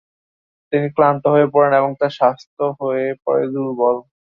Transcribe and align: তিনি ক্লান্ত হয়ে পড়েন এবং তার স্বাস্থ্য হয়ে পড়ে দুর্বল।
তিনি 0.73 0.87
ক্লান্ত 0.95 1.23
হয়ে 1.33 1.47
পড়েন 1.53 1.73
এবং 1.79 1.91
তার 1.99 2.11
স্বাস্থ্য 2.19 2.63
হয়ে 2.79 3.05
পড়ে 3.23 3.43
দুর্বল। 3.53 3.95